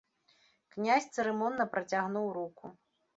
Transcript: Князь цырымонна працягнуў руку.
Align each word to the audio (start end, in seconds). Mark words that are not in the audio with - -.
Князь 0.75 1.07
цырымонна 1.17 1.65
працягнуў 1.75 2.25
руку. 2.39 2.65